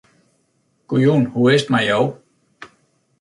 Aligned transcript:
Goejûn, 0.87 1.23
hoe 1.33 1.49
is 1.55 1.63
't 1.65 1.71
mei 1.73 1.85
jo? 1.89 2.01